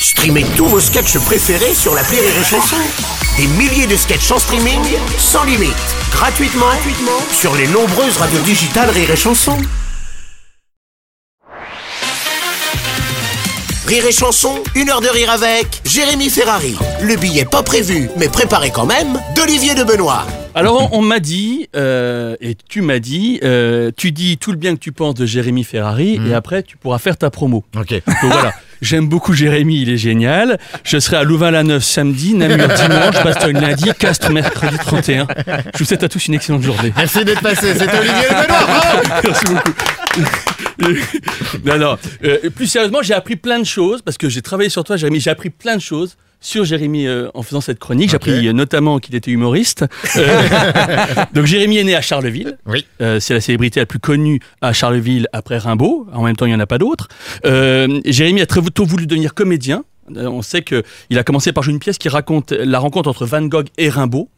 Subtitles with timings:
[0.00, 2.76] Streamez tous vos sketchs préférés sur la Rire et Chanson.
[3.36, 4.80] Des milliers de sketchs en streaming,
[5.18, 5.74] sans limite,
[6.12, 9.56] gratuitement, gratuitement sur les nombreuses radios digitales Rire et Chanson.
[13.86, 16.76] Rire et Chanson, une heure de rire avec Jérémy Ferrari.
[17.02, 20.26] Le billet pas prévu, mais préparé quand même, d'Olivier de Benoît.
[20.54, 24.74] Alors on, m'a dit, euh, et tu m'as dit, euh, tu dis tout le bien
[24.74, 27.64] que tu penses de Jérémy Ferrari et après tu pourras faire ta promo.
[27.76, 27.92] Ok.
[27.92, 30.58] Donc voilà, j'aime beaucoup Jérémy, il est génial.
[30.84, 35.26] Je serai à Louvain-la-Neuve samedi, Namur dimanche, Bastogne lundi, Castres mercredi 31.
[35.74, 36.92] Je vous souhaite à tous une excellente journée.
[36.96, 39.20] Merci d'être passé, c'était Olivier Le Benoît.
[39.24, 39.72] Merci beaucoup.
[41.64, 41.98] non, non.
[42.24, 45.20] euh, plus sérieusement, j'ai appris plein de choses parce que j'ai travaillé sur toi, Jérémy.
[45.20, 48.10] J'ai appris plein de choses sur Jérémy euh, en faisant cette chronique.
[48.10, 49.84] J'ai appris euh, notamment qu'il était humoriste.
[50.16, 50.48] Euh,
[51.34, 52.58] donc Jérémy est né à Charleville.
[52.66, 52.86] Oui.
[52.98, 56.06] C'est la célébrité la plus connue à Charleville après Rimbaud.
[56.12, 57.08] En même temps, il n'y en a pas d'autres.
[57.44, 59.84] Jérémy a très tôt voulu devenir comédien.
[60.14, 63.42] On sait qu'il a commencé par jouer une pièce qui raconte la rencontre entre Van
[63.42, 64.28] Gogh et Rimbaud.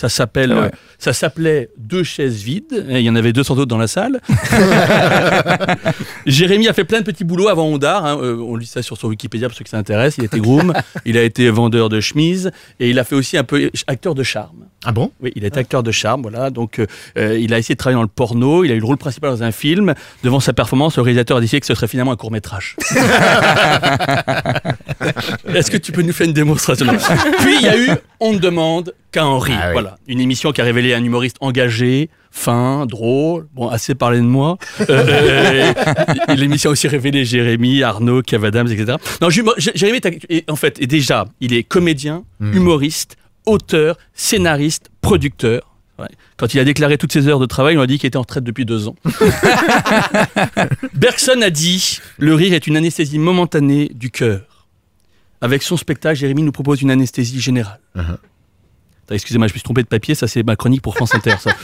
[0.00, 0.66] Ça s'appelle, Ah ouais.
[0.66, 2.86] euh, ça s'appelait Deux chaises vides.
[2.88, 4.20] Il y en avait 200 autres dans la salle.
[6.26, 8.04] Jérémy a fait plein de petits boulots avant Ondar.
[8.06, 8.16] hein.
[8.22, 10.18] Euh, on lit ça sur son Wikipédia pour ceux qui s'intéressent.
[10.18, 10.72] Il était groom,
[11.04, 14.22] il a été vendeur de chemises et il a fait aussi un peu acteur de
[14.22, 14.66] charme.
[14.84, 15.10] Ah bon?
[15.20, 16.50] Oui, il est acteur de charme, voilà.
[16.50, 18.62] Donc, euh, il a essayé de travailler dans le porno.
[18.62, 19.94] Il a eu le rôle principal dans un film.
[20.22, 22.76] Devant sa performance, le réalisateur a décidé que ce serait finalement un court métrage.
[25.54, 26.86] Est-ce que tu peux nous faire une démonstration
[27.38, 29.58] Puis il y a eu On ne demande qu'à en rire.
[29.60, 29.72] Ah oui.
[29.72, 33.46] Voilà, une émission qui a révélé un humoriste engagé, fin, drôle.
[33.54, 34.58] Bon, assez parlé de moi.
[34.80, 38.98] Euh, euh, L'émission a aussi révélé Jérémy, Arnaud, Kev Adams, etc.
[39.20, 40.00] Non, Jérémy,
[40.48, 45.62] en fait, déjà, il est comédien, humoriste, auteur, scénariste, producteur.
[45.98, 46.06] Ouais.
[46.36, 48.20] Quand il a déclaré toutes ses heures de travail, on a dit qu'il était en
[48.20, 48.94] retraite depuis deux ans.
[50.94, 54.42] Bergson a dit Le rire est une anesthésie momentanée du cœur.
[55.40, 57.78] Avec son spectacle, Jérémy nous propose une anesthésie générale.
[57.96, 58.16] Uh-huh.
[59.10, 61.36] Excusez-moi, je me suis trompé de papier, ça c'est ma chronique pour France Inter.
[61.40, 61.50] Ça.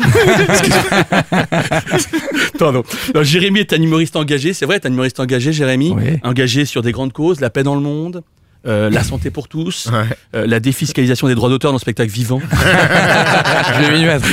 [2.59, 2.83] Pardon.
[3.15, 6.19] Non, Jérémy est un humoriste engagé, c'est vrai, est un humoriste engagé, Jérémy, Oui.
[6.23, 8.23] engagé sur des grandes causes, la paix dans le monde,
[8.67, 10.05] euh, la santé pour tous, Ouais.
[10.35, 12.41] euh, la défiscalisation des droits d'auteur dans le spectacle vivant.
[12.51, 14.27] Je vais m'y mettre.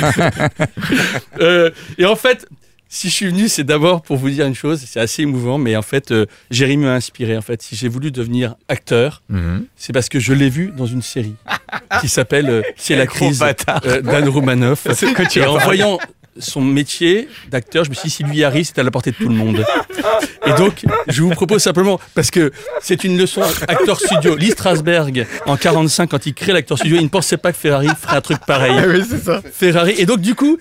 [1.42, 2.48] Euh, et en fait,
[2.94, 5.78] si je suis venu, c'est d'abord pour vous dire une chose, c'est assez émouvant, mais
[5.78, 7.38] en fait, euh, Jérémy m'a inspiré.
[7.38, 9.66] En fait, si j'ai voulu devenir acteur, Mhm.
[9.78, 11.36] c'est parce que je l'ai vu dans une série
[12.02, 13.42] qui s'appelle euh, C'est la crise
[13.86, 14.84] euh, d'Anne Romanoff.
[14.84, 16.00] que tu Et en voyant
[16.38, 19.12] son métier d'acteur, je me suis dit, si lui y arrive, c'est à la portée
[19.12, 19.66] de tout le monde.
[20.46, 24.36] Et donc, je vous propose simplement, parce que c'est une leçon acteur studio.
[24.36, 27.90] Lee Strasberg, en 45, quand il crée l'acteur studio, il ne pensait pas que Ferrari
[28.00, 28.74] ferait un truc pareil.
[28.78, 29.42] Ah oui, c'est ça.
[29.54, 29.94] Ferrari.
[29.98, 30.58] Et donc, du coup,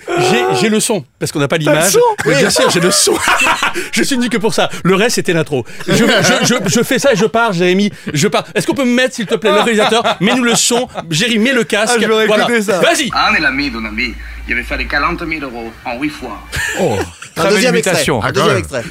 [0.61, 1.05] j'ai, le son.
[1.19, 1.97] Parce qu'on n'a pas l'image.
[2.27, 3.15] Mais bien sûr, j'ai le son.
[3.93, 4.69] je suis venu que pour ça.
[4.85, 5.65] Le reste, c'était l'intro.
[5.87, 6.05] Je, je,
[6.45, 7.91] je, je fais ça et je pars, Jérémy.
[8.13, 8.45] Je pars.
[8.55, 10.17] Est-ce qu'on peut me mettre, s'il te plaît, le réalisateur?
[10.21, 10.89] Mets-nous le son.
[11.11, 12.01] Jérémy, mets le casque.
[12.03, 12.47] Ah, voilà.
[12.47, 13.11] Vas-y.
[13.13, 14.15] Un est l'ami d'un ami.
[14.49, 16.39] Il avait fallu 40 000 euros en 8 fois.
[16.81, 16.97] Oh.
[17.35, 18.23] Très belle deuxième imitation.
[18.23, 18.25] extrait.
[18.25, 18.85] Ah, Un deuxième quand extrait.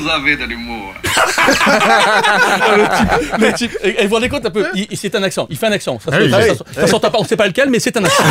[0.00, 0.94] Vous avez de l'humour.
[3.38, 4.64] Le type- et, et vous vous rendez compte un peu
[4.94, 5.46] C'est un accent.
[5.50, 5.98] Il fait un accent.
[6.02, 6.30] Ça, Ah oui.
[6.30, 6.56] ça, Ah oui.
[6.74, 7.18] ça- ça s'entend pas.
[7.20, 8.22] On sait pas lequel, mais c'est un accent.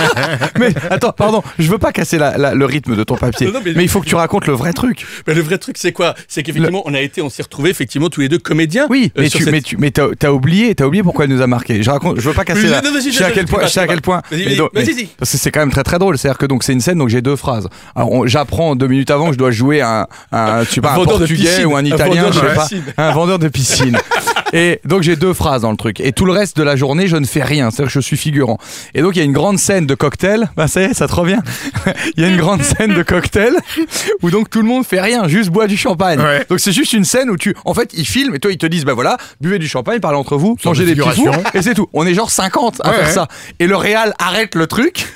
[0.58, 3.46] Mais attends, pardon, je veux pas casser la- la- le rythme de ton papier.
[3.46, 3.82] Non, non, mais- mais...
[3.84, 5.06] il faut que tu racontes le vrai truc.
[5.26, 6.14] mais le vrai truc, c'est quoi?
[6.26, 8.86] C'est qu'effectivement, on a été, on s'est retrouvés effectivement tous les deux comédiens.
[8.90, 11.30] Oui, euh, mais tu, cette- mais tu, mais t'as, t'as oublié, t'as oublié pourquoi elle
[11.30, 11.82] nous a marqué.
[11.82, 12.80] Je raconte, je veux pas casser la.
[12.82, 14.22] je sais à quel point, je- sais à quel point.
[14.30, 16.18] Vas-y, mais vas-y, c'est quand même très très drôle.
[16.18, 17.66] C'est-à-dire que donc c'est une scène, donc j'ai deux phrases.
[17.96, 21.04] Alors j'apprends deux minutes avant que je dois jouer un, un, je sais pas, Un
[21.04, 21.66] portugais piscine.
[21.66, 23.98] ou un Un italien, je sais pas, un vendeur de piscine.
[24.52, 26.00] Et donc j'ai deux phrases dans le truc.
[26.00, 27.70] Et tout le reste de la journée, je ne fais rien.
[27.70, 28.58] C'est-à-dire que je suis figurant.
[28.94, 30.50] Et donc il y a une grande scène de cocktail.
[30.56, 31.38] Bah ça y est, ça te revient.
[32.16, 33.52] Il y a une grande scène de cocktail
[34.22, 36.18] où donc tout le monde fait rien, juste boit du champagne.
[36.20, 36.44] Ouais.
[36.48, 38.66] Donc c'est juste une scène où tu, en fait, ils filment et toi ils te
[38.66, 41.62] disent bah voilà, buvez du champagne, parlez entre vous, mangez de des petits fours et
[41.62, 41.88] c'est tout.
[41.92, 43.12] On est genre 50 à Ouais, faire ouais.
[43.12, 43.28] ça.
[43.58, 45.06] Et le réal arrête le truc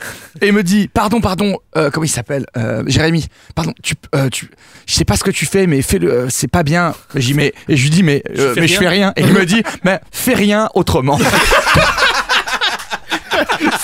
[0.41, 4.50] et me dit pardon pardon euh, comment il s'appelle Euh, Jérémy pardon tu euh, tu
[4.87, 7.34] je sais pas ce que tu fais mais fais le euh, c'est pas bien j'y
[7.34, 9.62] mets et je lui dis mais fais mais je fais rien et il me dit
[9.84, 11.19] mais fais rien autrement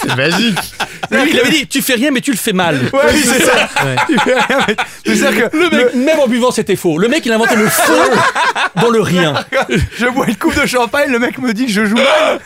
[0.01, 0.59] C'est magique.
[1.11, 2.77] Lui, il avait dit Tu fais rien, mais tu le fais mal.
[2.93, 3.69] ouais oui, c'est ça
[4.09, 4.77] Il fait rien, mais-
[5.07, 6.99] c'est-à-dire que Le mec, même en buvant, c'était faux.
[6.99, 7.93] Le mec, il a inventé le faux
[8.81, 9.35] dans le rien.
[9.99, 12.41] je bois une coupe de champagne le mec me dit que je joue mal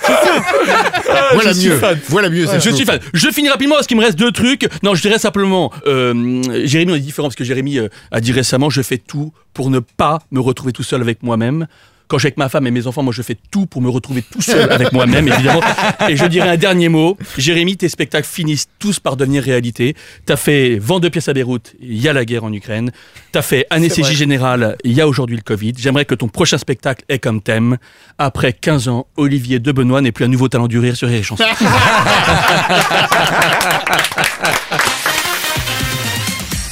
[1.34, 1.76] Voilà je suis mieux.
[1.78, 1.98] fan.
[2.08, 2.46] Voilà mieux.
[2.46, 2.76] c'est Je tout.
[2.76, 3.00] suis fan.
[3.12, 4.68] Je finis rapidement parce qu'il me reste deux trucs.
[4.82, 8.32] Non, je dirais simplement, euh, Jérémy, on est différent parce que Jérémy euh, a dit
[8.32, 11.66] récemment, je fais tout pour ne pas me retrouver tout seul avec moi-même.
[12.08, 13.88] Quand je suis avec ma femme et mes enfants, moi je fais tout pour me
[13.88, 15.60] retrouver tout seul avec moi-même, évidemment.
[16.08, 17.16] Et je dirais un dernier mot.
[17.38, 19.94] Jérémy, tes spectacles finissent tous par devenir réalité.
[20.26, 22.92] T'as fait Vent de pièces à Beyrouth, il y a la guerre en Ukraine.
[23.32, 25.72] T'as fait Anesthésie générale, il y a aujourd'hui le Covid.
[25.78, 27.78] J'aimerais que ton prochain spectacle ait comme thème,
[28.18, 31.20] après 15 ans, Olivier de Benoît n'est plus un nouveau talent du rire sur Rire
[31.20, 31.44] et Chanson.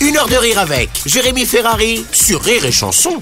[0.01, 3.21] Une heure de rire avec Jérémy Ferrari sur Rire et Chanson.